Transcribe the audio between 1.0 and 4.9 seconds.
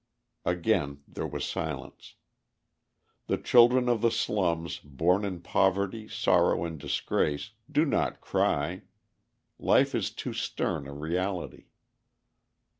there was silence. The children of the slums,